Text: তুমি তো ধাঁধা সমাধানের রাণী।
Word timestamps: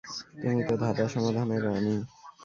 তুমি 0.33 0.61
তো 0.63 0.73
ধাঁধা 0.77 1.05
সমাধানের 1.07 1.61
রাণী। 1.65 1.95